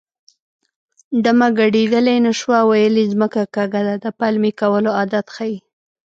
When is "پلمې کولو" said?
4.19-4.89